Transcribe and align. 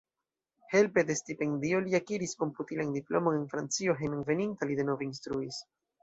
Helpe 0.75 1.01
de 1.09 1.15
stipendio 1.17 1.81
li 1.87 1.93
akiris 1.97 2.33
komputilan 2.39 2.95
diplomon 2.95 3.37
en 3.41 3.47
Francio, 3.51 3.95
hejmenveninta 3.99 4.69
li 4.71 4.79
denove 4.81 5.07
instruis. 5.09 5.61